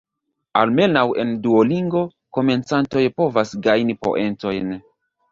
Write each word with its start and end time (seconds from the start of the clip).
Almenaŭ 0.59 1.01
en 1.23 1.33
Duolingo, 1.43 2.01
komencantoj 2.37 3.03
povas 3.19 3.51
gajni 3.67 3.97
poentojn. 4.07 4.73